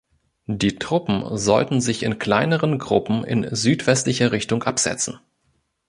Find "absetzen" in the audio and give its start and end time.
4.63-5.19